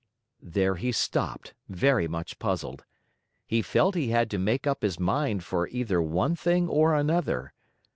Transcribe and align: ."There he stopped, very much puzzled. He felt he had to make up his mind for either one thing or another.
."There 0.41 0.77
he 0.77 0.91
stopped, 0.91 1.53
very 1.69 2.07
much 2.07 2.39
puzzled. 2.39 2.85
He 3.45 3.61
felt 3.61 3.93
he 3.93 4.07
had 4.07 4.31
to 4.31 4.39
make 4.39 4.65
up 4.65 4.81
his 4.81 4.99
mind 4.99 5.43
for 5.43 5.67
either 5.67 6.01
one 6.01 6.35
thing 6.35 6.67
or 6.67 6.95
another. 6.95 7.53